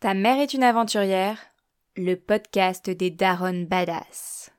Ta 0.00 0.14
mère 0.14 0.38
est 0.38 0.54
une 0.54 0.62
aventurière, 0.62 1.38
le 1.96 2.14
podcast 2.14 2.88
des 2.88 3.10
Daron 3.10 3.66
Badass. 3.68 4.52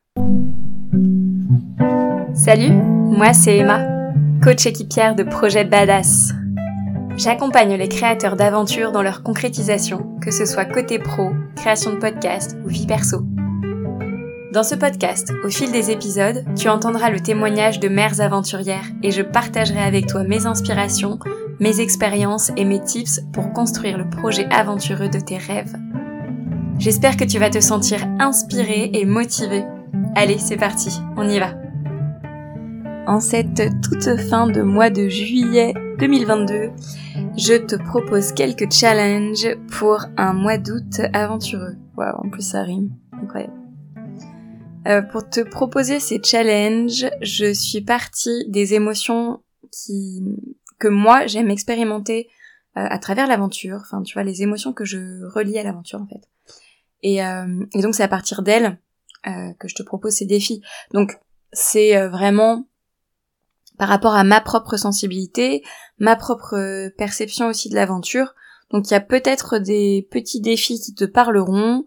Salut, 2.33 2.73
moi 2.73 3.31
c'est 3.31 3.59
Emma, 3.59 3.87
coach 4.43 4.65
équipière 4.65 5.15
de 5.15 5.23
projet 5.23 5.63
Badass. 5.63 6.33
J'accompagne 7.15 7.75
les 7.75 7.87
créateurs 7.87 8.35
d'aventures 8.35 8.91
dans 8.91 9.01
leur 9.01 9.23
concrétisation, 9.23 10.19
que 10.19 10.29
ce 10.29 10.45
soit 10.45 10.65
côté 10.65 10.99
pro, 10.99 11.31
création 11.55 11.93
de 11.93 11.99
podcast 11.99 12.57
ou 12.65 12.67
vie 12.67 12.85
perso. 12.85 13.21
Dans 14.51 14.63
ce 14.63 14.75
podcast, 14.75 15.31
au 15.45 15.49
fil 15.49 15.71
des 15.71 15.89
épisodes, 15.89 16.43
tu 16.57 16.67
entendras 16.67 17.11
le 17.11 17.21
témoignage 17.21 17.79
de 17.79 17.87
mères 17.87 18.19
aventurières 18.19 18.89
et 19.03 19.11
je 19.11 19.21
partagerai 19.21 19.79
avec 19.79 20.05
toi 20.05 20.25
mes 20.25 20.47
inspirations, 20.47 21.17
mes 21.59 21.81
expériences 21.81 22.51
et 22.57 22.65
mes 22.65 22.81
tips 22.81 23.21
pour 23.33 23.51
construire 23.51 23.97
le 23.97 24.09
projet 24.09 24.47
aventureux 24.51 25.09
de 25.09 25.19
tes 25.19 25.37
rêves. 25.37 25.75
J'espère 26.77 27.17
que 27.17 27.25
tu 27.25 27.39
vas 27.39 27.49
te 27.49 27.59
sentir 27.59 28.07
inspiré 28.19 28.91
et 28.93 29.05
motivé. 29.05 29.65
Allez, 30.15 30.37
c'est 30.37 30.57
parti, 30.57 30.89
on 31.17 31.27
y 31.27 31.39
va. 31.39 31.53
En 33.05 33.19
cette 33.19 33.61
toute 33.81 34.17
fin 34.29 34.47
de 34.47 34.61
mois 34.61 34.89
de 34.89 35.09
juillet 35.09 35.73
2022, 35.99 36.71
je 37.37 37.55
te 37.55 37.75
propose 37.75 38.31
quelques 38.31 38.71
challenges 38.71 39.57
pour 39.77 40.05
un 40.15 40.33
mois 40.33 40.57
d'août 40.57 41.01
aventureux. 41.13 41.75
Waouh, 41.97 42.15
en 42.25 42.29
plus 42.29 42.43
ça 42.43 42.63
rime. 42.63 42.91
Incroyable. 43.11 43.53
Euh, 44.87 45.01
pour 45.01 45.29
te 45.29 45.41
proposer 45.41 45.99
ces 45.99 46.21
challenges, 46.23 47.09
je 47.21 47.53
suis 47.53 47.81
partie 47.81 48.49
des 48.49 48.73
émotions 48.73 49.41
qui 49.71 50.23
que 50.79 50.87
moi 50.87 51.27
j'aime 51.27 51.49
expérimenter 51.49 52.29
euh, 52.77 52.85
à 52.89 52.99
travers 52.99 53.27
l'aventure. 53.27 53.79
Enfin, 53.81 54.01
tu 54.01 54.13
vois, 54.13 54.23
les 54.23 54.41
émotions 54.41 54.73
que 54.73 54.85
je 54.85 55.25
relie 55.33 55.57
à 55.59 55.63
l'aventure 55.63 56.01
en 56.01 56.07
fait. 56.07 56.27
Et, 57.01 57.23
euh, 57.23 57.65
et 57.73 57.81
donc 57.81 57.95
c'est 57.95 58.03
à 58.03 58.07
partir 58.07 58.41
d'elles 58.41 58.77
que 59.59 59.67
je 59.67 59.75
te 59.75 59.83
propose 59.83 60.13
ces 60.13 60.25
défis. 60.25 60.61
Donc 60.93 61.19
c'est 61.51 62.07
vraiment 62.07 62.65
par 63.77 63.89
rapport 63.89 64.15
à 64.15 64.23
ma 64.23 64.39
propre 64.39 64.77
sensibilité, 64.77 65.61
ma 65.99 66.15
propre 66.15 66.87
perception 66.97 67.47
aussi 67.47 67.69
de 67.69 67.75
l'aventure. 67.75 68.33
Donc 68.71 68.89
il 68.89 68.93
y 68.93 68.95
a 68.95 69.01
peut-être 69.01 69.57
des 69.57 70.07
petits 70.09 70.39
défis 70.39 70.79
qui 70.79 70.95
te 70.95 71.03
parleront, 71.03 71.83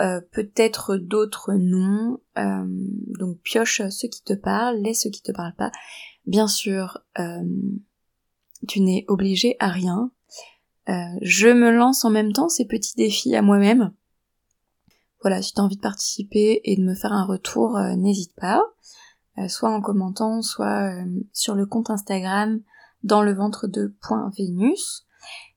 euh, 0.00 0.20
peut-être 0.32 0.96
d'autres 0.96 1.52
non. 1.52 2.18
Euh, 2.38 2.64
donc 3.18 3.38
pioche 3.42 3.82
ceux 3.90 4.08
qui 4.08 4.22
te 4.24 4.32
parlent, 4.32 4.78
laisse 4.78 5.02
ceux 5.02 5.10
qui 5.10 5.22
te 5.22 5.32
parlent 5.32 5.54
pas. 5.54 5.70
Bien 6.26 6.48
sûr, 6.48 6.98
euh, 7.18 7.42
tu 8.66 8.80
n'es 8.80 9.04
obligé 9.08 9.56
à 9.60 9.68
rien. 9.68 10.10
je 10.86 11.48
me 11.48 11.70
lance 11.70 12.04
en 12.04 12.10
même 12.10 12.32
temps 12.32 12.48
ces 12.48 12.66
petits 12.66 12.96
défis 12.96 13.34
à 13.34 13.42
moi-même. 13.42 13.92
Voilà, 15.22 15.40
si 15.40 15.54
tu 15.54 15.60
as 15.60 15.64
envie 15.64 15.76
de 15.76 15.80
participer 15.80 16.60
et 16.64 16.76
de 16.76 16.82
me 16.82 16.94
faire 16.94 17.12
un 17.12 17.24
retour, 17.24 17.78
n'hésite 17.96 18.34
pas. 18.34 18.62
soit 19.48 19.70
en 19.70 19.80
commentant, 19.80 20.42
soit 20.42 20.92
sur 21.32 21.54
le 21.54 21.66
compte 21.66 21.90
Instagram 21.90 22.60
dans 23.02 23.22
le 23.22 23.32
ventre 23.32 23.66
de. 23.66 23.94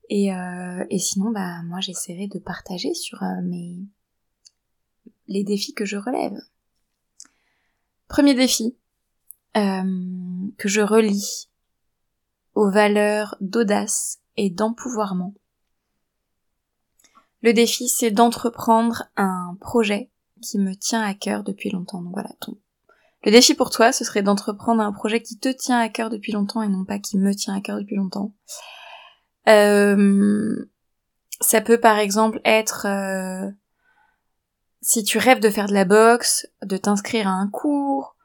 Et, 0.09 0.99
sinon, 0.99 1.31
bah 1.31 1.63
moi 1.63 1.79
j'essaierai 1.81 2.27
de 2.27 2.39
partager 2.39 2.93
sur 2.93 3.21
mes 3.43 3.81
les 5.27 5.43
défis 5.43 5.73
que 5.73 5.85
je 5.85 5.97
relève. 5.97 6.39
Premier 8.07 8.33
défi 8.33 8.77
euh, 9.57 10.49
que 10.57 10.69
je 10.69 10.81
relie 10.81 11.49
aux 12.57 12.71
valeurs 12.71 13.37
d'audace 13.39 14.17
et 14.35 14.49
d'empouvoirment. 14.49 15.35
Le 17.43 17.53
défi, 17.53 17.87
c'est 17.87 18.09
d'entreprendre 18.09 19.03
un 19.15 19.55
projet 19.61 20.09
qui 20.41 20.57
me 20.57 20.73
tient 20.73 21.03
à 21.03 21.13
cœur 21.13 21.43
depuis 21.43 21.69
longtemps. 21.69 22.01
Donc 22.01 22.13
voilà. 22.13 22.31
Le 23.23 23.31
défi 23.31 23.53
pour 23.53 23.69
toi, 23.69 23.91
ce 23.91 24.03
serait 24.03 24.23
d'entreprendre 24.23 24.81
un 24.81 24.91
projet 24.91 25.21
qui 25.21 25.37
te 25.37 25.49
tient 25.49 25.77
à 25.77 25.87
cœur 25.87 26.09
depuis 26.09 26.31
longtemps 26.31 26.63
et 26.63 26.67
non 26.67 26.83
pas 26.83 26.97
qui 26.97 27.19
me 27.19 27.35
tient 27.35 27.55
à 27.55 27.61
cœur 27.61 27.77
depuis 27.77 27.95
longtemps. 27.95 28.33
Euh, 29.47 30.65
ça 31.39 31.61
peut 31.61 31.79
par 31.79 31.99
exemple 31.99 32.41
être 32.43 32.87
euh, 32.87 33.51
si 34.81 35.03
tu 35.03 35.19
rêves 35.19 35.41
de 35.41 35.51
faire 35.51 35.67
de 35.67 35.75
la 35.75 35.85
boxe, 35.85 36.47
de 36.63 36.77
t'inscrire 36.77 37.27
à 37.27 37.33
un 37.33 37.49
cours, 37.49 38.15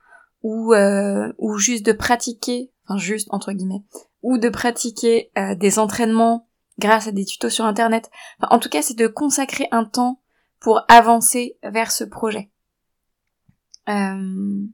ou, 0.43 0.73
euh, 0.73 1.31
ou 1.37 1.59
juste 1.59 1.85
de 1.85 1.93
pratiquer, 1.93 2.72
enfin 2.85 2.99
juste 2.99 3.29
entre 3.31 3.53
guillemets, 3.53 3.83
ou 4.23 4.39
de 4.39 4.49
pratiquer 4.49 5.31
euh, 5.39 5.55
des 5.55 5.79
entraînements 5.79 6.49
grâce 6.79 7.07
à 7.07 7.13
des 7.13 7.25
tutos 7.25 7.51
sur 7.51 7.65
internet. 7.65 8.11
en 8.41 8.59
tout 8.59 8.69
cas, 8.69 8.83
c'est 8.83 8.97
de 8.97 9.07
consacrer 9.07 9.69
un 9.73 9.85
temps 9.85 10.21
pour 10.59 10.81
avancer 10.89 11.59
vers 11.63 11.93
ce 11.93 12.05
projet. 12.05 12.51
Euh, 13.89 14.65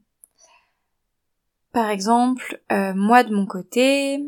par 1.71 1.89
exemple, 1.89 2.61
moi 2.95 3.23
de 3.23 3.33
mon 3.33 3.45
côté, 3.45 4.23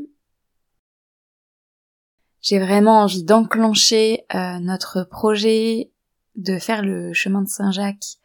j'ai 2.41 2.59
vraiment 2.59 2.99
envie 3.01 3.23
d'enclencher 3.23 4.25
notre 4.33 5.03
projet 5.03 5.91
de 6.35 6.59
faire 6.59 6.81
le 6.81 7.13
chemin 7.13 7.41
de 7.41 7.47
Saint-Jacques 7.47 8.17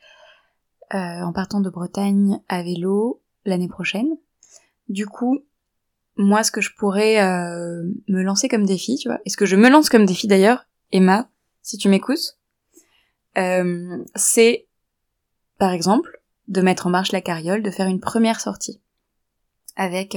euh, 0.95 0.99
en 0.99 1.33
partant 1.33 1.61
de 1.61 1.71
Bretagne 1.71 2.41
à 2.49 2.63
vélo 2.63 3.21
l'année 3.45 3.69
prochaine. 3.69 4.17
Du 4.89 5.07
coup, 5.07 5.41
moi, 6.17 6.43
ce 6.43 6.51
que 6.51 6.61
je 6.61 6.75
pourrais 6.75 7.23
euh, 7.23 7.83
me 8.09 8.23
lancer 8.23 8.49
comme 8.49 8.65
défi, 8.65 8.97
tu 8.97 9.09
vois, 9.09 9.21
est-ce 9.27 9.37
que 9.37 9.47
je 9.47 9.57
me 9.57 9.69
lance 9.69 9.89
comme 9.89 10.07
défi 10.07 10.27
d'ailleurs, 10.27 10.67
Emma, 10.93 11.29
si 11.63 11.77
tu 11.77 11.89
m'écoutes, 11.89 12.39
euh, 13.37 14.03
c'est, 14.15 14.67
par 15.59 15.73
exemple, 15.73 16.23
de 16.49 16.63
mettre 16.63 16.87
en 16.87 16.91
marche 16.91 17.13
la 17.13 17.21
carriole, 17.21 17.63
de 17.63 17.71
faire 17.71 17.87
une 17.87 18.01
première 18.01 18.41
sortie 18.41 18.81
avec 19.75 20.17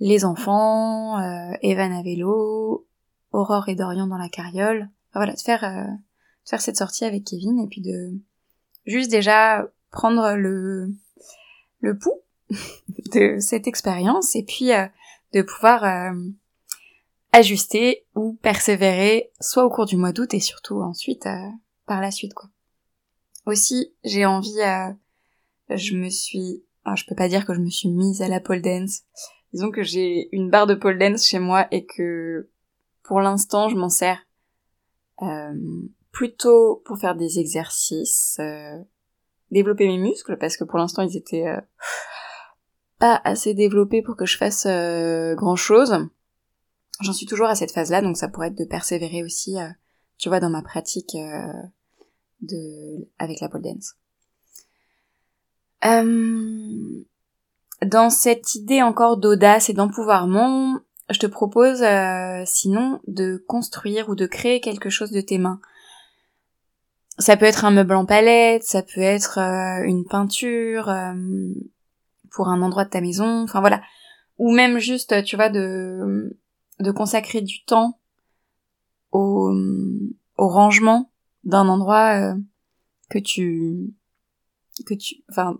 les 0.00 0.24
enfants, 0.24 1.20
Evan 1.62 1.92
à 1.92 2.02
vélo, 2.02 2.88
Aurore 3.30 3.68
et 3.68 3.76
Dorian 3.76 4.08
dans 4.08 4.18
la 4.18 4.28
carriole. 4.28 4.88
voilà, 5.12 5.34
de 5.34 5.40
faire 5.40 5.60
faire 6.44 6.60
cette 6.60 6.76
sortie 6.76 7.04
avec 7.04 7.24
Kevin 7.24 7.60
et 7.60 7.68
puis 7.68 7.80
de 7.80 8.14
juste 8.86 9.10
déjà 9.10 9.68
prendre 9.90 10.34
le 10.34 10.90
le 11.80 11.96
pouls 11.96 12.23
de 13.12 13.38
cette 13.40 13.66
expérience 13.66 14.36
et 14.36 14.44
puis 14.44 14.72
euh, 14.72 14.86
de 15.32 15.42
pouvoir 15.42 15.84
euh, 15.84 16.12
ajuster 17.32 18.06
ou 18.14 18.34
persévérer 18.34 19.30
soit 19.40 19.64
au 19.64 19.70
cours 19.70 19.86
du 19.86 19.96
mois 19.96 20.12
d'août 20.12 20.32
et 20.34 20.40
surtout 20.40 20.80
ensuite 20.80 21.26
euh, 21.26 21.48
par 21.86 22.00
la 22.00 22.10
suite 22.10 22.34
quoi. 22.34 22.50
Aussi, 23.46 23.92
j'ai 24.04 24.24
envie 24.24 24.58
je 25.68 25.96
me 25.96 26.08
suis 26.08 26.64
je 26.96 27.04
peux 27.06 27.14
pas 27.14 27.28
dire 27.28 27.44
que 27.44 27.52
je 27.52 27.60
me 27.60 27.68
suis 27.68 27.90
mise 27.90 28.22
à 28.22 28.28
la 28.28 28.40
pole 28.40 28.62
dance. 28.62 29.02
Disons 29.52 29.70
que 29.70 29.82
j'ai 29.82 30.28
une 30.32 30.50
barre 30.50 30.66
de 30.66 30.74
pole 30.74 30.98
dance 30.98 31.26
chez 31.26 31.38
moi 31.38 31.66
et 31.70 31.84
que 31.84 32.48
pour 33.02 33.20
l'instant, 33.20 33.68
je 33.68 33.76
m'en 33.76 33.90
sers 33.90 34.26
plutôt 36.10 36.82
pour 36.86 36.98
faire 36.98 37.16
des 37.16 37.38
exercices, 37.38 38.40
développer 39.50 39.86
mes 39.88 39.98
muscles 39.98 40.38
parce 40.38 40.56
que 40.56 40.64
pour 40.64 40.78
l'instant 40.78 41.02
ils 41.02 41.16
étaient 41.16 41.46
assez 43.24 43.54
développés 43.54 44.02
pour 44.02 44.16
que 44.16 44.26
je 44.26 44.36
fasse 44.36 44.66
euh, 44.66 45.34
grand 45.34 45.56
chose. 45.56 45.96
J'en 47.00 47.12
suis 47.12 47.26
toujours 47.26 47.48
à 47.48 47.54
cette 47.54 47.72
phase-là, 47.72 48.02
donc 48.02 48.16
ça 48.16 48.28
pourrait 48.28 48.48
être 48.48 48.58
de 48.58 48.64
persévérer 48.64 49.22
aussi, 49.24 49.56
tu 50.16 50.28
vois, 50.28 50.38
dans 50.38 50.50
ma 50.50 50.62
pratique 50.62 51.16
de 52.40 53.08
avec 53.18 53.40
la 53.40 53.48
pole 53.48 53.62
dance. 53.62 53.96
dans 57.82 58.10
cette 58.10 58.54
idée 58.54 58.80
encore 58.80 59.16
d'audace 59.16 59.70
et 59.70 59.72
d'empouvoirment, 59.72 60.78
je 61.10 61.18
te 61.18 61.26
propose 61.26 61.84
sinon 62.46 63.00
de 63.08 63.44
construire 63.48 64.08
ou 64.08 64.14
de 64.14 64.26
créer 64.26 64.60
quelque 64.60 64.88
chose 64.88 65.10
de 65.10 65.20
tes 65.20 65.38
mains 65.38 65.60
ça 67.18 67.36
peut 67.36 67.46
être 67.46 67.64
un 67.64 67.70
meuble 67.70 67.94
en 67.94 68.06
palette, 68.06 68.64
ça 68.64 68.82
peut 68.82 69.00
être 69.00 69.38
euh, 69.38 69.84
une 69.84 70.04
peinture 70.04 70.88
euh, 70.88 71.14
pour 72.34 72.48
un 72.48 72.62
endroit 72.62 72.84
de 72.84 72.90
ta 72.90 73.00
maison, 73.00 73.42
enfin 73.42 73.60
voilà. 73.60 73.82
Ou 74.38 74.52
même 74.52 74.78
juste, 74.78 75.22
tu 75.24 75.36
vois, 75.36 75.48
de, 75.48 76.36
de 76.80 76.90
consacrer 76.90 77.40
du 77.40 77.64
temps 77.64 78.00
au, 79.12 79.52
au 80.36 80.48
rangement 80.48 81.12
d'un 81.44 81.68
endroit 81.68 82.20
euh, 82.20 82.34
que 83.08 83.18
tu, 83.18 83.94
que 84.86 84.94
tu, 84.94 85.16
enfin, 85.30 85.58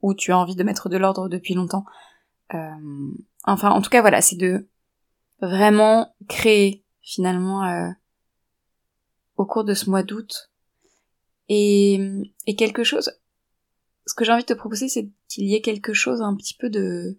où 0.00 0.14
tu 0.14 0.32
as 0.32 0.38
envie 0.38 0.56
de 0.56 0.64
mettre 0.64 0.88
de 0.88 0.96
l'ordre 0.96 1.28
depuis 1.28 1.54
longtemps. 1.54 1.84
enfin, 3.44 3.70
en 3.70 3.80
tout 3.80 3.90
cas, 3.90 4.00
voilà, 4.00 4.20
c'est 4.20 4.36
de 4.36 4.68
vraiment 5.40 6.14
créer 6.28 6.84
finalement 7.00 7.92
au 9.36 9.46
cours 9.46 9.64
de 9.64 9.74
ce 9.74 9.90
mois 9.90 10.02
d'août 10.02 10.50
et, 11.48 12.00
et 12.46 12.56
quelque 12.56 12.84
chose, 12.84 13.12
ce 14.06 14.14
que 14.14 14.24
j'ai 14.24 14.32
envie 14.32 14.42
de 14.42 14.46
te 14.46 14.52
proposer, 14.52 14.88
c'est 14.88 15.08
qu'il 15.28 15.44
y 15.44 15.54
ait 15.54 15.60
quelque 15.60 15.92
chose 15.92 16.22
un 16.22 16.34
petit 16.36 16.54
peu 16.54 16.70
de, 16.70 17.18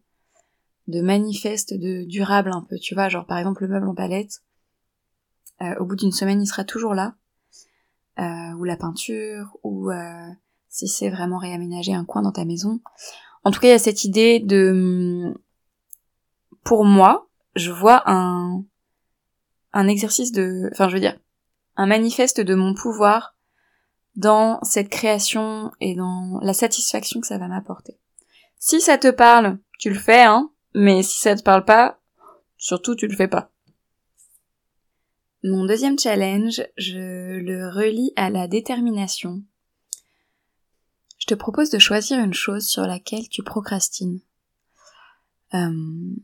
de 0.88 1.02
manifeste, 1.02 1.74
de 1.74 2.04
durable 2.04 2.52
un 2.54 2.62
peu, 2.62 2.78
tu 2.78 2.94
vois, 2.94 3.10
genre 3.10 3.26
par 3.26 3.38
exemple 3.38 3.64
le 3.64 3.70
meuble 3.70 3.88
en 3.88 3.96
palette. 3.96 4.44
au 5.80 5.86
bout 5.86 5.96
d'une 5.96 6.12
semaine, 6.12 6.42
il 6.42 6.48
sera 6.48 6.64
toujours 6.64 6.94
là. 6.94 7.16
ou 8.18 8.64
la 8.64 8.78
peinture, 8.78 9.58
ou 9.64 9.92
si 10.68 10.88
c'est 10.88 11.10
vraiment 11.10 11.38
réaménager 11.38 11.94
un 11.94 12.04
coin 12.04 12.22
dans 12.22 12.32
ta 12.32 12.46
maison. 12.46 12.82
En 13.44 13.52
tout 13.52 13.60
cas, 13.60 13.68
il 13.68 13.72
y 13.72 13.76
a 13.76 13.80
cette 13.80 14.06
idée 14.06 14.40
de, 14.40 15.34
pour 16.64 16.86
moi, 16.86 17.28
je 17.56 17.72
vois 17.72 18.04
un, 18.10 18.64
un 19.74 19.88
exercice 19.88 20.32
de, 20.32 20.70
enfin, 20.72 20.90
je 20.90 20.96
veux 20.96 21.00
dire, 21.00 21.18
un 21.76 21.88
manifeste 21.88 22.42
de 22.42 22.56
mon 22.56 22.74
pouvoir 22.74 23.33
dans 24.16 24.60
cette 24.64 24.90
création 24.90 25.72
et 25.80 25.96
dans 25.96 26.40
la 26.42 26.54
satisfaction 26.54 27.20
que 27.20 27.28
ça 27.28 27.38
va 27.38 27.48
m'apporter. 27.48 27.98
Si 28.60 28.80
ça 28.80 28.98
te 28.98 29.10
parle, 29.10 29.60
tu 29.80 29.90
le 29.90 30.00
fais, 30.00 30.24
hein, 30.24 30.52
mais 30.74 31.04
si 31.04 31.20
ça 31.20 31.36
te 31.36 31.44
parle 31.44 31.66
pas, 31.66 32.00
surtout 32.58 32.96
tu 32.96 33.08
le 33.08 33.16
fais 33.16 33.28
pas. 33.28 33.52
Mon 35.44 35.66
deuxième 35.66 36.00
challenge, 36.00 36.62
je 36.78 37.40
le 37.40 37.68
relie 37.70 38.14
à 38.16 38.30
la 38.30 38.48
détermination. 38.48 39.44
Je 41.20 41.26
te 41.26 41.34
propose 41.34 41.70
de 41.70 41.80
choisir 41.80 42.20
une 42.20 42.34
chose 42.34 42.66
sur 42.66 42.84
laquelle 42.84 43.28
tu 43.28 43.44
procrastines. 43.44 44.22
Euh, 45.54 46.16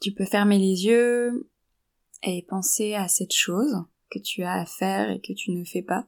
tu 0.00 0.12
peux 0.12 0.26
fermer 0.26 0.58
les 0.58 0.84
yeux 0.84 1.48
et 2.22 2.44
penser 2.48 2.94
à 2.94 3.08
cette 3.08 3.34
chose 3.34 3.84
que 4.10 4.18
tu 4.18 4.42
as 4.42 4.60
à 4.60 4.66
faire 4.66 5.10
et 5.10 5.20
que 5.20 5.32
tu 5.32 5.50
ne 5.52 5.64
fais 5.64 5.82
pas. 5.82 6.06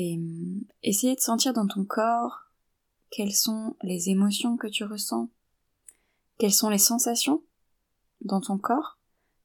Et 0.00 0.16
euh, 0.16 0.60
essayer 0.84 1.16
de 1.16 1.20
sentir 1.20 1.52
dans 1.52 1.66
ton 1.66 1.84
corps 1.84 2.44
quelles 3.10 3.34
sont 3.34 3.76
les 3.82 4.10
émotions 4.10 4.56
que 4.56 4.68
tu 4.68 4.84
ressens, 4.84 5.28
quelles 6.38 6.54
sont 6.54 6.70
les 6.70 6.78
sensations 6.78 7.42
dans 8.20 8.40
ton 8.40 8.58
corps 8.58 9.00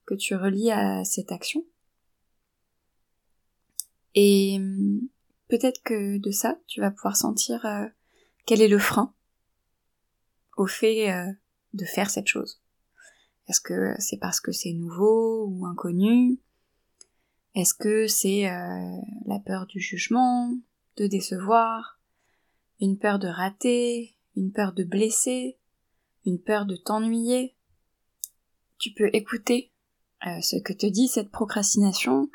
que 0.06 0.14
tu 0.14 0.36
relis 0.36 0.70
à 0.70 1.04
cette 1.04 1.32
action. 1.32 1.64
Et 4.14 4.60
euh, 4.60 5.00
peut-être 5.48 5.82
que 5.82 6.18
de 6.18 6.30
ça, 6.30 6.56
tu 6.68 6.80
vas 6.80 6.92
pouvoir 6.92 7.16
sentir 7.16 7.66
euh, 7.66 7.88
quel 8.46 8.62
est 8.62 8.68
le 8.68 8.78
frein 8.78 9.12
au 10.56 10.68
fait 10.68 11.12
de 11.72 11.84
faire 11.84 12.10
cette 12.10 12.28
chose. 12.28 12.62
Est-ce 13.48 13.60
que 13.60 13.96
c'est 13.98 14.18
parce 14.18 14.38
que 14.38 14.52
c'est 14.52 14.72
nouveau 14.72 15.46
ou 15.46 15.66
inconnu 15.66 16.38
Est-ce 17.54 17.74
que 17.74 18.08
c'est 18.08 18.50
euh, 18.50 18.96
la 19.26 19.38
peur 19.38 19.66
du 19.66 19.78
jugement, 19.78 20.52
de 20.96 21.06
décevoir, 21.06 22.00
une 22.80 22.98
peur 22.98 23.20
de 23.20 23.28
rater, 23.28 24.16
une 24.34 24.50
peur 24.50 24.72
de 24.72 24.82
blesser, 24.82 25.56
une 26.26 26.40
peur 26.40 26.66
de 26.66 26.74
t'ennuyer? 26.74 27.54
Tu 28.78 28.90
peux 28.92 29.08
écouter 29.12 29.72
euh, 30.26 30.40
ce 30.40 30.56
que 30.56 30.72
te 30.72 30.86
dit 30.86 31.06
cette 31.06 31.30
procrastination 31.30 32.28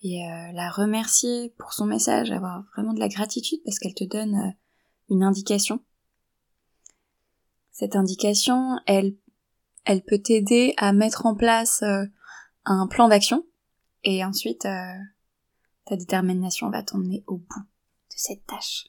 et 0.00 0.24
euh, 0.24 0.52
la 0.52 0.70
remercier 0.70 1.50
pour 1.58 1.74
son 1.74 1.84
message, 1.84 2.30
avoir 2.30 2.64
vraiment 2.74 2.94
de 2.94 3.00
la 3.00 3.08
gratitude 3.08 3.60
parce 3.62 3.78
qu'elle 3.78 3.94
te 3.94 4.04
donne 4.04 4.54
une 5.10 5.22
indication. 5.22 5.80
Cette 7.72 7.94
indication, 7.94 8.78
elle 8.86 9.16
elle 9.84 10.02
peut 10.02 10.18
t'aider 10.18 10.74
à 10.78 10.92
mettre 10.92 11.26
en 11.26 11.36
place 11.36 11.84
un 12.64 12.86
plan 12.88 13.06
d'action 13.06 13.46
et 14.06 14.24
ensuite 14.24 14.64
euh, 14.64 14.94
ta 15.84 15.96
détermination 15.96 16.70
va 16.70 16.82
t'emmener 16.82 17.22
au 17.26 17.36
bout 17.36 17.60
de 17.60 18.16
cette 18.16 18.46
tâche. 18.46 18.86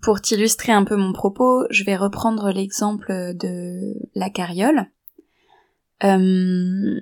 Pour 0.00 0.20
t'illustrer 0.20 0.70
un 0.70 0.84
peu 0.84 0.96
mon 0.96 1.12
propos, 1.12 1.64
je 1.70 1.82
vais 1.82 1.96
reprendre 1.96 2.50
l'exemple 2.50 3.10
de 3.34 3.94
la 4.14 4.30
carriole. 4.30 4.86
Euh, 6.04 7.00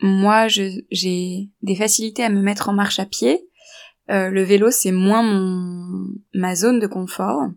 moi, 0.00 0.48
j'ai 0.48 1.50
des 1.62 1.76
facilités 1.76 2.24
à 2.24 2.30
me 2.30 2.40
mettre 2.40 2.68
en 2.68 2.72
marche 2.72 3.00
à 3.00 3.06
pied. 3.06 3.46
le 4.08 4.42
vélo, 4.42 4.70
c'est 4.70 4.92
moins 4.92 5.22
ma 6.32 6.54
zone 6.54 6.78
de 6.78 6.86
confort 6.86 7.48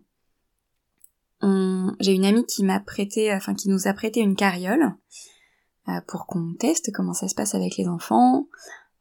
j'ai 2.00 2.12
une 2.12 2.24
amie 2.24 2.46
qui 2.46 2.64
m'a 2.64 2.80
prêté, 2.80 3.32
enfin 3.32 3.54
qui 3.54 3.68
nous 3.68 3.86
a 3.86 3.92
prêté 3.92 4.20
une 4.20 4.36
carriole 4.36 4.82
euh, 4.82 4.90
pour 6.06 6.26
qu'on 6.26 6.54
teste 6.54 6.92
comment 6.92 7.12
ça 7.12 7.28
se 7.28 7.34
passe 7.34 7.54
avec 7.54 7.76
les 7.76 7.86
enfants. 7.88 8.48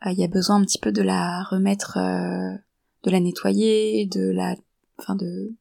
Euh, 0.05 0.11
il 0.11 0.19
y 0.19 0.23
a 0.23 0.27
besoin 0.27 0.57
un 0.57 0.63
petit 0.63 0.79
peu 0.79 0.91
de 0.91 1.01
la 1.01 1.43
remettre, 1.43 1.97
euh, 1.97 2.57
de 3.03 3.11
la 3.11 3.19
nettoyer, 3.19 4.05
de 4.05 4.29
la, 4.31 4.55
enfin 4.99 5.15
de, 5.15 5.53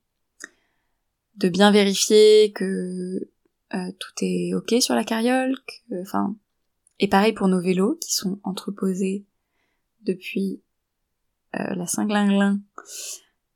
de 1.37 1.49
bien 1.49 1.71
vérifier 1.71 2.53
que 2.53 3.29
tout 3.99 4.13
est 4.21 4.53
ok 4.53 4.83
sur 4.83 4.95
la 4.95 5.03
carriole, 5.03 5.57
enfin, 6.03 6.37
et 6.99 7.09
pareil 7.09 7.33
pour 7.33 7.49
nos 7.49 7.63
vélos 7.63 7.97
qui 8.03 8.13
sont 8.13 8.39
entreposés 8.43 9.25
depuis 10.03 10.61
la 11.55 11.87
Saint-Glinglin 11.87 12.61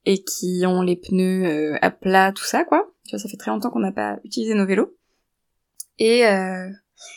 et 0.07 0.25
qui 0.25 0.63
ont 0.65 0.81
les 0.81 0.97
pneus 0.97 1.77
à 1.85 1.91
plat, 1.91 2.33
tout 2.33 2.45
ça 2.45 2.65
quoi. 2.65 2.91
Tu 3.07 3.11
vois, 3.11 3.19
ça 3.19 3.29
fait 3.29 3.37
très 3.37 3.51
longtemps 3.51 3.71
qu'on 3.71 3.81
n'a 3.81 3.93
pas 3.93 4.19
utilisé 4.25 4.55
nos 4.55 4.67
vélos. 4.67 4.97
Et 5.99 6.27
euh, 6.27 6.69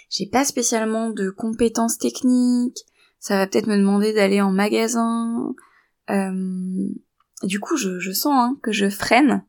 j'ai 0.09 0.27
pas 0.27 0.45
spécialement 0.45 1.09
de 1.09 1.29
compétences 1.29 1.97
techniques. 1.97 2.85
Ça 3.19 3.37
va 3.37 3.47
peut-être 3.47 3.67
me 3.67 3.77
demander 3.77 4.13
d'aller 4.13 4.41
en 4.41 4.51
magasin. 4.51 5.53
Euh, 6.09 6.89
du 7.43 7.59
coup, 7.59 7.75
je, 7.77 7.99
je 7.99 8.11
sens 8.11 8.33
hein, 8.33 8.57
que 8.63 8.71
je 8.71 8.89
freine 8.89 9.43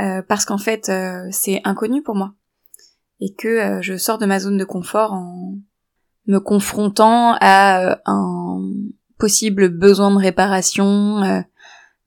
euh, 0.00 0.22
parce 0.22 0.44
qu'en 0.44 0.58
fait, 0.58 0.88
euh, 0.88 1.26
c'est 1.30 1.60
inconnu 1.64 2.02
pour 2.02 2.14
moi 2.14 2.34
et 3.20 3.34
que 3.34 3.48
euh, 3.48 3.82
je 3.82 3.96
sors 3.96 4.18
de 4.18 4.26
ma 4.26 4.38
zone 4.40 4.56
de 4.56 4.64
confort 4.64 5.12
en 5.12 5.58
me 6.26 6.38
confrontant 6.38 7.36
à 7.40 8.00
un 8.04 8.60
possible 9.18 9.68
besoin 9.68 10.10
de 10.10 10.18
réparation 10.18 11.44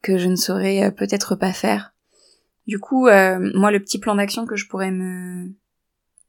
que 0.01 0.17
je 0.17 0.27
ne 0.27 0.35
saurais 0.35 0.91
peut-être 0.91 1.35
pas 1.35 1.53
faire. 1.53 1.93
Du 2.67 2.77
coup, 2.77 3.07
euh, 3.07 3.39
moi, 3.55 3.71
le 3.71 3.79
petit 3.79 3.97
plan 3.97 4.13
d'action 4.13 4.45
que 4.45 4.55
je 4.55 4.67
pourrais 4.67 4.91
me, 4.91 5.51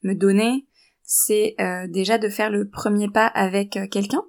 me 0.04 0.14
donner, 0.14 0.66
c'est 1.12 1.56
euh, 1.60 1.88
déjà 1.88 2.18
de 2.18 2.28
faire 2.28 2.50
le 2.50 2.68
premier 2.68 3.08
pas 3.08 3.26
avec 3.26 3.76
euh, 3.76 3.88
quelqu'un. 3.88 4.22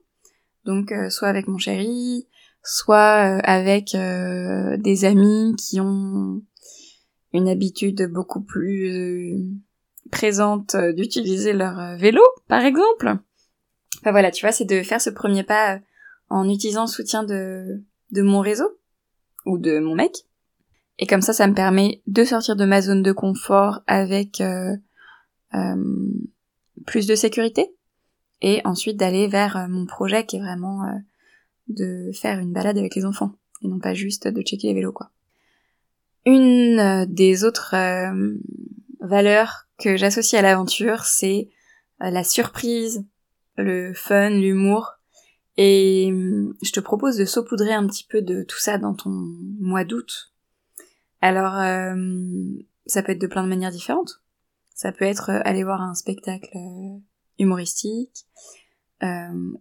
Donc, 0.65 0.91
soit 1.09 1.27
avec 1.27 1.47
mon 1.47 1.57
chéri, 1.57 2.27
soit 2.63 3.39
avec 3.43 3.95
des 3.95 5.05
amis 5.05 5.55
qui 5.57 5.79
ont 5.79 6.43
une 7.33 7.49
habitude 7.49 8.07
beaucoup 8.11 8.41
plus 8.41 9.43
présente 10.11 10.75
d'utiliser 10.75 11.53
leur 11.53 11.97
vélo, 11.97 12.21
par 12.47 12.63
exemple. 12.63 13.17
Enfin 13.99 14.11
voilà, 14.11 14.29
tu 14.29 14.45
vois, 14.45 14.51
c'est 14.51 14.65
de 14.65 14.83
faire 14.83 15.01
ce 15.01 15.09
premier 15.09 15.41
pas 15.41 15.79
en 16.29 16.47
utilisant 16.47 16.83
le 16.83 16.87
soutien 16.87 17.23
de, 17.23 17.83
de 18.11 18.21
mon 18.21 18.41
réseau 18.41 18.77
ou 19.47 19.57
de 19.57 19.79
mon 19.79 19.95
mec. 19.95 20.13
Et 20.99 21.07
comme 21.07 21.21
ça, 21.21 21.33
ça 21.33 21.47
me 21.47 21.55
permet 21.55 22.03
de 22.05 22.23
sortir 22.23 22.55
de 22.55 22.65
ma 22.65 22.81
zone 22.81 23.01
de 23.01 23.11
confort 23.11 23.81
avec 23.87 24.39
euh, 24.41 24.75
euh, 25.55 26.13
plus 26.85 27.07
de 27.07 27.15
sécurité. 27.15 27.73
Et 28.41 28.61
ensuite 28.65 28.97
d'aller 28.97 29.27
vers 29.27 29.57
euh, 29.57 29.67
mon 29.67 29.85
projet 29.85 30.25
qui 30.25 30.37
est 30.37 30.41
vraiment 30.41 30.81
de 31.67 32.11
faire 32.13 32.39
une 32.39 32.53
balade 32.53 32.77
avec 32.77 32.95
les 32.95 33.05
enfants. 33.05 33.33
Et 33.61 33.67
non 33.67 33.79
pas 33.79 33.93
juste 33.93 34.27
de 34.27 34.41
checker 34.41 34.67
les 34.67 34.73
vélos, 34.73 34.91
quoi. 34.91 35.11
Une 36.25 37.05
des 37.07 37.43
autres 37.45 37.75
valeurs 38.99 39.67
que 39.79 39.97
j'associe 39.97 40.39
à 40.39 40.43
l'aventure, 40.43 41.05
c'est 41.05 41.49
la 41.99 42.23
surprise, 42.23 43.05
le 43.57 43.93
fun, 43.93 44.29
l'humour. 44.29 44.93
Et 45.57 46.09
je 46.61 46.71
te 46.71 46.79
propose 46.79 47.17
de 47.17 47.25
saupoudrer 47.25 47.73
un 47.73 47.87
petit 47.87 48.05
peu 48.07 48.21
de 48.21 48.43
tout 48.43 48.59
ça 48.59 48.77
dans 48.77 48.93
ton 48.93 49.09
mois 49.09 49.83
d'août 49.83 50.31
alors, 51.21 51.55
euh, 51.59 51.95
ça 52.87 53.03
peut 53.03 53.11
être 53.11 53.21
de 53.21 53.27
plein 53.27 53.43
de 53.43 53.49
manières 53.49 53.71
différentes. 53.71 54.21
Ça 54.81 54.91
peut 54.91 55.05
être 55.05 55.29
euh, 55.29 55.41
aller 55.45 55.63
voir 55.63 55.79
un 55.79 55.93
spectacle 55.93 56.49
euh, 56.55 56.97
humoristique, 57.37 58.25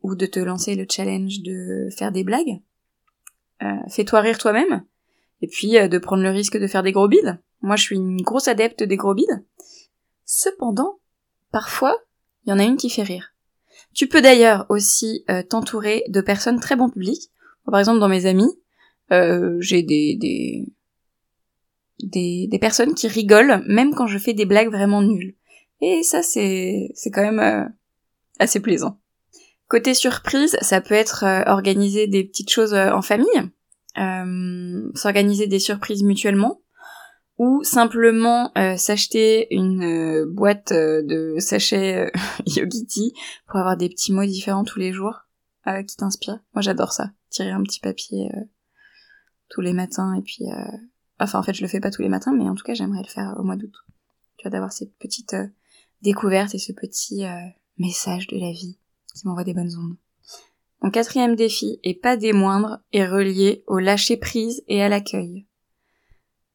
ou 0.03 0.15
de 0.15 0.27
te 0.27 0.39
lancer 0.39 0.75
le 0.75 0.87
challenge 0.91 1.41
de 1.41 1.89
faire 1.97 2.13
des 2.13 2.25
blagues. 2.25 2.61
Fais-toi 3.89 4.21
rire 4.21 4.37
toi-même, 4.37 4.85
et 5.41 5.47
puis 5.47 5.73
de 5.73 5.99
prendre 5.99 6.23
le 6.23 6.29
risque 6.29 6.59
de 6.59 6.67
faire 6.67 6.83
des 6.83 6.93
gros 6.93 7.09
bides. 7.09 7.39
Moi, 7.63 7.77
je 7.77 7.83
suis 7.83 7.97
une 7.97 8.21
grosse 8.21 8.49
adepte 8.49 8.83
des 8.83 8.99
gros 8.99 9.15
bides. 9.15 9.43
Cependant, 10.27 10.99
parfois, 11.53 11.97
il 12.45 12.51
y 12.51 12.53
en 12.53 12.59
a 12.59 12.65
une 12.65 12.77
qui 12.77 12.91
fait 12.91 13.03
rire. 13.03 13.33
Tu 13.95 14.09
peux 14.09 14.21
d'ailleurs 14.21 14.67
aussi 14.69 15.25
t'entourer 15.49 16.05
de 16.09 16.21
personnes 16.21 16.61
très 16.61 16.77
bon 16.77 16.91
public. 16.91 17.31
par 17.65 17.81
exemple, 17.81 18.01
dans 18.01 18.11
mes 18.11 18.27
amis, 18.27 18.59
j'ai 19.11 19.83
des, 19.83 20.67
des, 22.07 22.47
des 22.49 22.59
personnes 22.59 22.95
qui 22.95 23.09
rigolent 23.09 23.63
même 23.67 23.95
quand 23.95 24.07
je 24.07 24.19
fais 24.19 24.35
des 24.35 24.47
blagues 24.47 24.71
vraiment 24.71 25.03
nulles. 25.03 25.35
Et 25.81 26.03
ça, 26.03 26.23
c'est, 26.23 26.91
c'est 26.95 27.11
quand 27.11 27.23
même 27.23 27.41
euh, 27.41 27.69
assez 28.39 28.61
plaisant. 28.61 29.01
Côté 29.69 29.95
surprise, 29.95 30.57
ça 30.61 30.81
peut 30.81 30.95
être 30.95 31.25
euh, 31.25 31.43
organiser 31.47 32.07
des 32.07 32.25
petites 32.25 32.51
choses 32.51 32.75
euh, 32.75 32.91
en 32.93 33.03
famille, 33.03 33.51
s'organiser 34.95 35.47
des 35.47 35.59
surprises 35.59 36.03
mutuellement, 36.03 36.61
ou 37.41 37.65
simplement 37.65 38.53
euh, 38.59 38.77
s'acheter 38.77 39.47
une 39.55 39.83
euh, 39.83 40.27
boîte 40.31 40.73
euh, 40.73 41.03
de 41.03 41.37
sachets 41.39 42.13
Yogiti 42.47 43.15
pour 43.47 43.57
avoir 43.57 43.79
des 43.79 43.89
petits 43.89 44.13
mots 44.13 44.27
différents 44.27 44.63
tous 44.63 44.79
les 44.79 44.93
jours 44.93 45.23
qui 45.87 45.97
t'inspirent. 45.97 46.41
Moi 46.55 46.63
j'adore 46.63 46.93
ça, 46.93 47.13
tirer 47.31 47.51
un 47.51 47.63
petit 47.63 47.81
papier 47.81 48.29
tous 49.51 49.61
les 49.61 49.73
matins 49.73 50.15
et 50.15 50.23
puis 50.23 50.47
enfin 51.25 51.39
en 51.39 51.43
fait 51.43 51.55
je 51.55 51.63
le 51.63 51.69
fais 51.69 51.81
pas 51.81 51.91
tous 51.91 52.03
les 52.03 52.09
matins 52.09 52.33
mais 52.37 52.49
en 52.49 52.55
tout 52.55 52.65
cas 52.65 52.75
j'aimerais 52.75 53.03
le 53.03 53.09
faire 53.09 53.35
au 53.39 53.43
mois 53.43 53.57
d'août. 53.57 53.75
Tu 54.37 54.45
vois 54.45 54.51
d'avoir 54.51 54.73
cette 54.73 54.97
petite 54.99 55.37
découverte 56.03 56.55
et 56.55 56.59
ce 56.59 56.73
petit 56.73 57.25
message 57.79 58.27
de 58.29 58.39
la 58.39 58.53
vie 58.53 58.79
qui 59.15 59.27
m'envoie 59.27 59.45
des 59.45 59.55
bonnes 59.55 59.77
ondes. 59.77 59.97
Mon 60.83 60.91
quatrième 60.91 61.37
défi, 61.37 61.79
et 61.83 61.95
pas 61.95 62.17
des 62.17 62.33
moindres, 62.33 62.81
est 62.93 63.07
relié 63.07 63.65
au 63.67 63.79
lâcher 63.79 64.17
prise 64.17 64.63
et 64.67 64.83
à 64.83 64.89
l'accueil. 64.89 65.47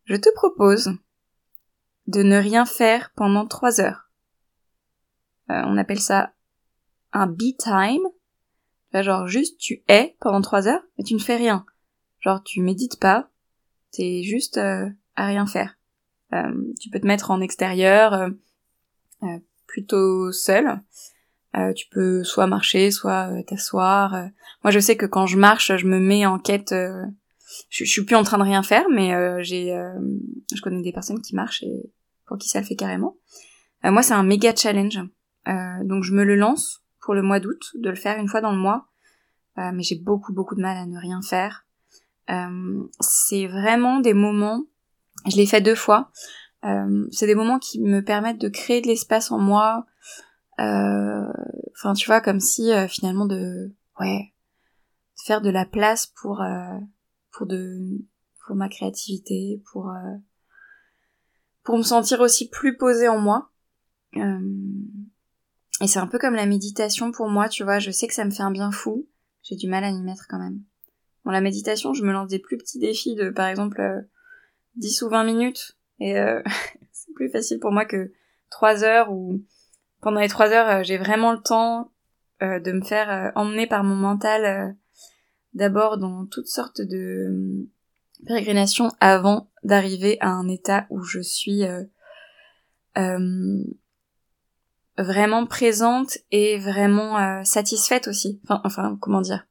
Je 0.06 0.16
te 0.16 0.34
propose 0.34 0.92
de 2.08 2.24
ne 2.24 2.38
rien 2.38 2.66
faire 2.66 3.12
pendant 3.16 3.46
trois 3.46 3.82
heures. 3.82 4.10
Euh, 5.52 5.62
on 5.66 5.78
appelle 5.78 6.00
ça 6.00 6.34
un 7.14 7.28
be 7.28 7.56
time. 7.58 8.02
genre 8.94 9.28
juste 9.28 9.60
tu 9.60 9.84
es 9.88 10.16
pendant 10.20 10.42
trois 10.42 10.68
heures, 10.68 10.84
mais 10.98 11.04
tu 11.04 11.14
ne 11.14 11.20
fais 11.20 11.36
rien. 11.36 11.66
Genre 12.20 12.42
tu 12.44 12.62
médites 12.62 13.00
pas, 13.00 13.30
t'es 13.96 14.24
juste 14.24 14.58
euh, 14.58 14.90
à 15.16 15.28
rien 15.28 15.46
faire. 15.46 15.78
Euh, 16.34 16.52
tu 16.80 16.90
peux 16.90 17.00
te 17.00 17.08
mettre 17.08 17.32
en 17.32 17.42
extérieur, 17.42 18.30
plutôt 19.68 20.32
seul. 20.32 20.80
tu 21.76 21.88
peux 21.92 22.24
soit 22.24 22.48
marcher, 22.48 22.92
soit 22.92 23.32
t'asseoir. 23.48 24.30
Moi 24.64 24.72
je 24.72 24.80
sais 24.80 24.98
que 24.98 25.06
quand 25.06 25.26
je 25.26 25.38
marche, 25.38 25.76
je 25.76 25.88
me 25.88 26.00
mets 26.00 26.26
en 26.26 26.40
quête 26.40 26.74
je, 27.70 27.86
suis 27.86 28.04
plus 28.04 28.16
en 28.16 28.24
train 28.24 28.38
de 28.38 28.44
rien 28.44 28.64
faire, 28.64 28.86
mais 28.92 29.14
euh, 29.14 29.42
j'ai, 29.42 29.74
euh, 29.74 30.00
je 30.54 30.62
connais 30.62 30.82
des 30.82 30.92
personnes 30.92 31.22
qui 31.22 31.36
marchent 31.36 31.64
et 31.64 31.92
pour 32.26 32.38
qui 32.38 32.50
ça 32.50 32.60
le 32.60 32.66
fait 32.66 32.76
carrément. 32.76 33.18
Euh, 33.84 33.92
moi, 33.92 34.02
c'est 34.02 34.14
un 34.14 34.24
méga 34.24 34.56
challenge, 34.56 35.00
donc 35.84 36.04
je 36.04 36.14
me 36.14 36.24
le 36.24 36.36
lance 36.36 36.84
pour 37.02 37.14
le 37.14 37.22
mois 37.22 37.40
d'août 37.40 37.72
de 37.76 37.90
le 37.90 37.96
faire 37.96 38.18
une 38.18 38.28
fois 38.28 38.42
dans 38.42 38.52
le 38.52 38.58
mois, 38.58 38.88
mais 39.58 39.84
j'ai 39.84 39.96
beaucoup 39.96 40.34
beaucoup 40.34 40.56
de 40.56 40.62
mal 40.62 40.76
à 40.76 40.86
ne 40.88 40.98
rien 40.98 41.22
faire. 41.22 41.65
C'est 43.00 43.48
vraiment 43.48 44.00
des 44.00 44.14
moments, 44.14 44.64
je 45.28 45.36
l'ai 45.36 45.46
fait 45.46 45.62
deux 45.62 45.76
fois. 45.76 46.12
c'est 47.12 47.28
des 47.28 47.36
moments 47.36 47.60
qui 47.60 47.82
me 47.82 48.02
permettent 48.02 48.42
de 48.42 48.50
créer 48.50 48.82
de 48.82 48.88
l'espace 48.88 49.32
en 49.32 49.40
moi. 49.40 49.86
Enfin, 50.58 51.94
tu 51.96 52.08
vois, 52.08 52.22
comme 52.22 52.40
si 52.40 52.72
finalement 52.90 53.26
de, 53.26 53.74
ouais, 54.00 54.34
faire 55.26 55.42
de 55.42 55.50
la 55.50 55.66
place 55.66 56.08
pour 56.08 56.44
pour 57.32 57.46
de 57.46 58.06
pour 58.46 58.56
ma 58.56 58.70
créativité, 58.70 59.62
pour 59.72 59.90
euh, 59.90 60.18
pour 61.64 61.78
me 61.78 61.84
sentir 61.84 62.22
aussi 62.22 62.50
plus 62.50 62.78
posée 62.78 63.08
en 63.08 63.20
moi. 63.20 63.52
Euh, 64.18 64.40
et 65.82 65.88
c'est 65.88 66.00
un 66.00 66.08
peu 66.08 66.20
comme 66.20 66.36
la 66.36 66.46
méditation 66.46 67.12
pour 67.12 67.28
moi, 67.28 67.50
tu 67.50 67.64
vois, 67.64 67.80
je 67.80 67.92
sais 67.92 68.08
que 68.08 68.14
ça 68.14 68.24
me 68.24 68.32
fait 68.32 68.44
un 68.44 68.52
bien 68.52 68.72
fou, 68.72 69.08
j'ai 69.44 69.56
du 69.56 69.68
mal 69.68 69.84
à 69.84 69.92
m'y 69.92 70.02
mettre 70.02 70.28
quand 70.30 70.40
même. 70.40 70.62
Bon, 71.26 71.32
la 71.32 71.42
méditation, 71.42 71.94
je 71.94 72.04
me 72.04 72.14
lance 72.14 72.30
des 72.30 72.40
plus 72.40 72.58
petits 72.58 72.80
défis 72.80 73.16
de, 73.16 73.30
par 73.30 73.48
exemple, 73.48 73.82
10 74.76 75.02
euh, 75.02 75.06
ou 75.06 75.10
20 75.10 75.24
minutes, 75.24 75.78
et 76.00 76.16
c'est 76.92 77.14
plus 77.14 77.30
facile 77.30 77.60
pour 77.60 77.72
moi 77.72 77.86
que 77.86 78.14
3 78.50 78.84
heures, 78.84 79.12
ou 79.12 79.42
pendant 80.02 80.22
les 80.22 80.30
3 80.30 80.52
heures, 80.52 80.84
j'ai 80.84 80.98
vraiment 80.98 81.32
le 81.32 81.40
temps 81.40 81.92
de 82.42 82.72
me 82.72 82.84
faire 82.84 83.32
emmener 83.36 83.66
par 83.66 83.84
mon 83.84 83.96
mental 83.96 84.76
d'abord 85.56 85.98
dans 85.98 86.26
toutes 86.28 86.48
sortes 86.48 86.82
de 86.82 87.32
euh, 87.32 87.70
pérégrinations 88.28 88.92
avant 89.00 89.50
d'arriver 89.64 90.18
à 90.20 90.30
un 90.30 90.48
état 90.48 90.86
où 90.90 91.02
je 91.02 91.22
suis 91.22 91.64
euh, 91.64 91.84
euh, 92.98 93.64
vraiment 94.98 95.46
présente 95.48 96.20
et 96.32 96.60
vraiment 96.60 97.44
satisfaite 97.44 98.08
aussi. 98.08 98.40
Enfin, 98.44 98.62
enfin, 98.64 98.98
comment 99.02 99.22
dire? 99.22 99.48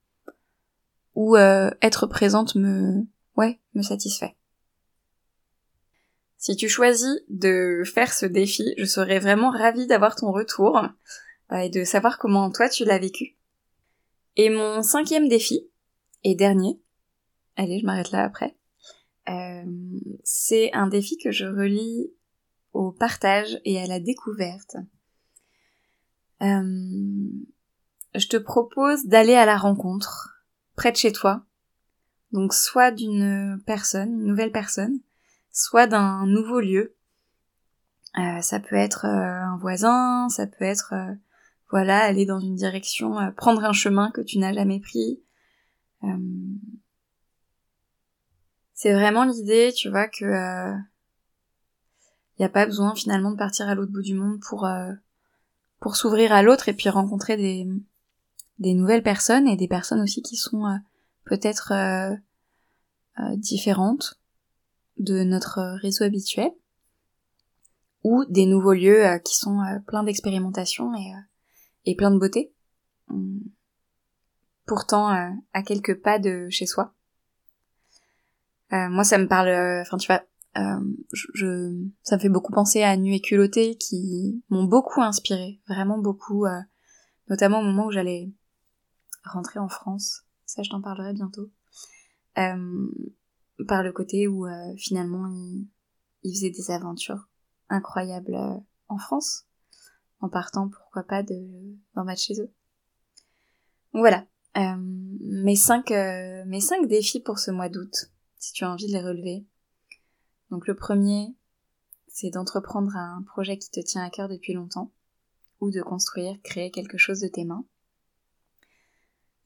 Où 1.15 1.37
être 1.37 2.07
présente 2.07 2.55
me, 2.57 3.07
ouais, 3.37 3.61
me 3.75 3.83
satisfait. 3.83 4.37
Si 6.37 6.57
tu 6.57 6.69
choisis 6.69 7.21
de 7.29 7.83
faire 7.85 8.13
ce 8.13 8.27
défi, 8.27 8.75
je 8.77 8.85
serais 8.85 9.19
vraiment 9.19 9.51
ravie 9.51 9.87
d'avoir 9.87 10.17
ton 10.17 10.33
retour 10.33 10.81
et 11.53 11.71
de 11.71 11.85
savoir 11.85 12.19
comment 12.19 12.51
toi 12.51 12.69
tu 12.69 12.85
l'as 12.85 12.99
vécu. 12.99 13.37
Et 14.37 14.51
mon 14.51 14.83
cinquième 14.83 15.29
défi, 15.29 15.69
et 16.25 16.35
dernier, 16.35 16.81
allez, 17.57 17.79
je 17.79 17.87
m'arrête 17.87 18.11
là 18.11 18.25
après, 18.25 18.57
euh, 19.29 19.65
c'est 20.23 20.73
un 20.73 20.87
défi 20.87 21.17
que 21.17 21.31
je 21.31 21.47
relie 21.47 22.13
au 22.73 22.91
partage 22.91 23.61
et 23.65 23.81
à 23.81 23.87
la 23.87 24.01
découverte. 24.01 24.77
Euh, 26.43 27.31
je 28.15 28.27
te 28.27 28.37
propose 28.37 29.07
d'aller 29.07 29.35
à 29.35 29.47
la 29.47 29.57
rencontre, 29.57 30.34
près 30.77 30.93
de 30.93 30.97
chez 30.97 31.13
toi, 31.13 31.45
donc 32.33 32.53
soit 32.53 32.91
d'une 32.91 33.63
personne, 33.67 34.13
une 34.13 34.27
nouvelle 34.27 34.53
personne, 34.53 35.01
soit 35.53 35.87
d'un 35.87 36.27
nouveau 36.27 36.61
lieu. 36.61 36.97
Euh, 38.19 38.41
ça 38.41 38.61
peut 38.61 38.77
être 38.77 39.07
un 39.07 39.57
voisin, 39.59 40.29
ça 40.29 40.47
peut 40.47 40.65
être 40.65 40.95
voilà 41.71 41.99
aller 41.99 42.27
dans 42.27 42.41
une 42.41 42.55
direction, 42.55 43.17
prendre 43.37 43.65
un 43.65 43.73
chemin 43.73 44.11
que 44.11 44.21
tu 44.21 44.39
n'as 44.39 44.53
jamais 44.53 44.81
pris, 44.81 45.25
euh, 46.05 46.17
c'est 48.75 48.93
vraiment 48.93 49.25
l'idée, 49.25 49.73
tu 49.75 49.89
vois, 49.89 50.09
que 50.09 50.25
il 50.25 50.75
euh, 50.75 50.77
n'y 52.39 52.45
a 52.45 52.51
pas 52.51 52.67
besoin 52.67 52.95
finalement 52.95 53.31
de 53.31 53.37
partir 53.37 53.69
à 53.69 53.75
l'autre 53.75 53.93
bout 53.93 54.03
du 54.03 54.15
monde 54.15 54.41
pour 54.49 54.67
euh, 54.67 54.93
pour 55.81 55.97
s'ouvrir 55.97 56.33
à 56.33 56.43
l'autre 56.43 56.69
et 56.69 56.75
puis 56.75 56.89
rencontrer 56.89 57.37
des 57.37 57.67
des 58.59 58.75
nouvelles 58.75 59.03
personnes 59.03 59.49
et 59.49 59.57
des 59.57 59.69
personnes 59.69 60.01
aussi 60.01 60.23
qui 60.23 60.37
sont 60.37 60.65
peut-être 61.25 61.73
différentes 63.37 64.21
de 64.99 65.25
notre 65.25 65.79
réseau 65.81 66.05
habituel 66.05 66.51
ou 68.03 68.25
des 68.27 68.47
nouveaux 68.47 68.75
lieux 68.75 69.05
qui 69.25 69.35
sont 69.37 69.61
pleins 69.87 70.05
d'expérimentation 70.05 70.95
et, 70.95 71.13
et 71.85 71.97
plein 71.97 72.11
de 72.11 72.19
beauté. 72.19 72.53
Pourtant 74.67 75.11
euh, 75.15 75.31
à 75.53 75.63
quelques 75.63 76.01
pas 76.01 76.19
de 76.19 76.49
chez 76.49 76.67
soi. 76.67 76.95
Euh, 78.73 78.89
moi, 78.89 79.05
ça 79.05 79.19
me 79.19 79.29
parle, 79.29 79.49
euh, 79.49 79.83
enfin 79.83 79.99
tu 79.99 80.07
vois, 80.07 80.23
je, 81.13 81.85
ça 82.03 82.17
me 82.17 82.21
fait 82.21 82.29
beaucoup 82.29 82.53
penser 82.53 82.83
à 82.83 82.97
Nu 82.97 83.15
et 83.15 83.21
culotté 83.21 83.77
qui 83.77 84.43
m'ont 84.49 84.65
beaucoup 84.65 85.03
inspiré, 85.03 85.61
vraiment 85.69 85.99
beaucoup, 85.99 86.47
notamment 87.29 87.61
au 87.61 87.65
moment 87.65 87.87
où 87.87 87.91
j'allais 87.91 88.31
rentrer 89.25 89.59
en 89.59 89.69
France. 89.69 90.25
Ça, 90.47 90.63
je 90.63 90.71
t'en 90.71 90.81
parlerai 90.81 91.13
bientôt. 91.13 91.51
par 92.35 93.83
le 93.83 93.93
côté 93.93 94.29
où 94.29 94.47
finalement 94.77 95.27
il, 95.29 95.69
il, 96.23 96.35
faisait 96.35 96.51
des 96.51 96.71
aventures 96.71 97.29
incroyables 97.69 98.37
en 98.89 98.99
France, 98.99 99.47
en 100.21 100.29
partant 100.29 100.69
pourquoi 100.69 101.05
pas 101.05 101.23
de 101.23 101.77
d'en 101.95 102.05
bas 102.05 102.15
de 102.15 102.19
chez 102.19 102.41
eux. 102.41 102.53
Voilà, 103.93 104.27
euh, 104.57 104.77
mes 104.77 105.57
cinq 105.57 105.91
euh, 105.91 106.45
mes 106.47 106.61
cinq 106.61 106.87
défis 106.87 107.21
pour 107.21 107.39
ce 107.39 107.51
mois 107.51 107.69
d'août, 107.69 108.11
si 108.39 108.53
tu 108.53 108.65
as 108.65 108.71
envie 108.71 108.87
de 108.87 108.93
les 108.93 109.03
relever. 109.03 109.47
Donc 110.51 110.67
le 110.67 110.77
premier, 110.77 111.35
c'est 112.09 112.31
d'entreprendre 112.31 112.97
un 112.97 113.23
projet 113.23 113.59
qui 113.59 113.71
te 113.71 113.81
tient 113.81 114.05
à 114.05 114.11
cœur 114.11 114.29
depuis 114.29 114.53
longtemps, 114.53 114.93
ou 115.61 115.71
de 115.71 115.83
construire, 115.83 116.41
créer 116.43 116.71
quelque 116.71 116.99
chose 116.99 117.21
de 117.21 117.29
tes 117.29 117.45
mains. 117.45 117.65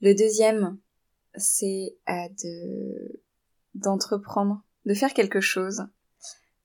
Le 0.00 0.14
deuxième, 0.14 0.78
c'est 1.34 1.96
euh, 2.08 2.28
de 2.42 3.20
d'entreprendre, 3.74 4.62
de 4.86 4.94
faire 4.94 5.12
quelque 5.12 5.40
chose 5.40 5.86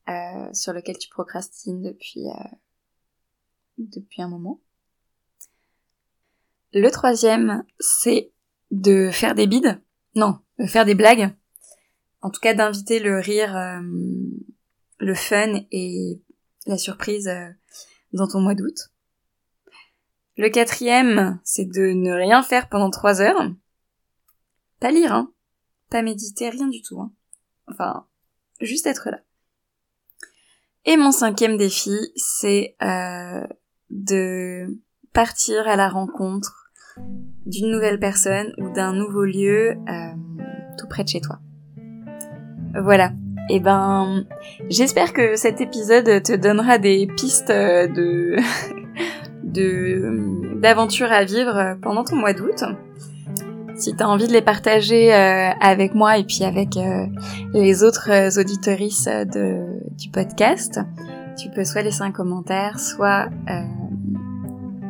euh, 0.08 0.54
sur 0.54 0.74
lequel 0.74 0.98
tu 0.98 1.10
procrastines 1.10 1.82
depuis 1.82 2.28
euh, 2.30 2.56
depuis 3.78 4.22
un 4.22 4.28
moment. 4.28 4.62
Le 6.74 6.90
troisième, 6.90 7.64
c'est 7.80 8.32
de 8.72 9.10
faire 9.12 9.36
des 9.36 9.48
bides. 9.48 9.82
Non, 10.16 10.40
de 10.60 10.66
faire 10.66 10.86
des 10.86 10.96
blagues. 10.96 11.36
En 12.22 12.30
tout 12.30 12.40
cas, 12.40 12.54
d'inviter 12.54 13.00
le 13.00 13.20
rire, 13.20 13.54
le 15.00 15.14
fun 15.14 15.62
et 15.72 16.22
la 16.66 16.78
surprise 16.78 17.30
dans 18.14 18.28
ton 18.28 18.42
mois 18.42 18.56
d'août. 18.56 18.93
Le 20.38 20.50
quatrième, 20.50 21.40
c'est 21.44 21.66
de 21.66 21.94
ne 21.94 22.12
rien 22.12 22.42
faire 22.42 22.68
pendant 22.68 22.90
trois 22.90 23.22
heures. 23.22 23.52
Pas 24.80 24.92
lire, 24.92 25.14
hein. 25.14 25.32
Pas 25.90 26.02
méditer, 26.02 26.50
rien 26.50 26.68
du 26.68 26.82
tout, 26.82 27.00
hein. 27.00 27.12
Enfin, 27.68 28.06
juste 28.60 28.88
être 28.88 29.10
là. 29.12 29.20
Et 30.86 30.98
mon 30.98 31.12
cinquième 31.12 31.56
défi, 31.56 31.98
c'est 32.16 32.76
euh, 32.82 33.46
de 33.90 34.80
partir 35.14 35.68
à 35.68 35.76
la 35.76 35.88
rencontre 35.88 36.72
d'une 37.46 37.72
nouvelle 37.72 38.00
personne 38.00 38.54
ou 38.58 38.70
d'un 38.74 38.94
nouveau 38.94 39.24
lieu 39.24 39.78
euh, 39.88 40.14
tout 40.78 40.88
près 40.88 41.04
de 41.04 41.10
chez 41.10 41.22
toi. 41.22 41.40
Voilà. 42.82 43.14
Et 43.50 43.60
ben, 43.60 44.26
j'espère 44.70 45.14
que 45.14 45.36
cet 45.36 45.62
épisode 45.62 46.24
te 46.24 46.36
donnera 46.36 46.78
des 46.80 47.08
pistes 47.08 47.50
de 47.50 47.88
de 47.88 48.36
d'aventures 49.54 51.12
à 51.12 51.24
vivre 51.24 51.78
pendant 51.82 52.04
ton 52.04 52.16
mois 52.16 52.34
d'août. 52.34 52.64
Si 53.76 53.96
tu 53.96 54.04
as 54.04 54.08
envie 54.08 54.28
de 54.28 54.34
les 54.34 54.42
partager 54.42 55.14
euh, 55.14 55.50
avec 55.60 55.96
moi 55.96 56.18
et 56.18 56.24
puis 56.24 56.44
avec 56.44 56.78
euh, 56.78 57.08
les 57.54 57.84
autres 57.84 58.10
euh, 58.12 58.40
auditorices 58.40 59.10
du 59.98 60.10
podcast, 60.10 60.80
tu 61.38 61.50
peux 61.50 61.64
soit 61.64 61.82
laisser 61.82 62.04
un 62.04 62.12
commentaire, 62.12 62.80
soit 62.80 63.30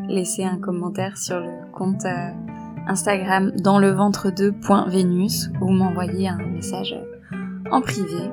laisser 0.09 0.43
un 0.43 0.57
commentaire 0.57 1.17
sur 1.17 1.39
le 1.39 1.71
compte 1.71 2.05
Instagram 2.85 3.51
dans 3.55 3.79
le 3.79 3.91
ventre 3.91 4.29
2.venus 4.29 5.49
ou 5.61 5.71
m'envoyer 5.71 6.27
un 6.27 6.37
message 6.37 6.95
en 7.71 7.81
privé. 7.81 8.29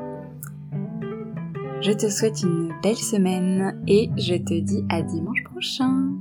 Je 1.81 1.93
te 1.93 2.09
souhaite 2.09 2.43
une 2.43 2.73
belle 2.83 2.97
semaine 2.97 3.81
et 3.87 4.11
je 4.17 4.35
te 4.35 4.61
dis 4.61 4.85
à 4.91 5.01
dimanche 5.01 5.45
prochain. 5.45 6.20